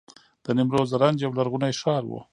د 0.43 0.45
نیمروز 0.57 0.87
زرنج 0.91 1.17
یو 1.21 1.35
لرغونی 1.37 1.73
ښار 1.81 2.03
و 2.07 2.11